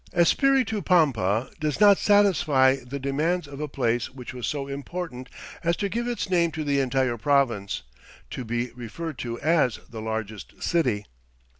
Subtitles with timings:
[0.15, 5.29] Espiritu Pampa does not satisfy the demands of a place which was so important
[5.63, 7.83] as to give its name to the entire province,
[8.31, 11.05] to be referred to as "the largest city."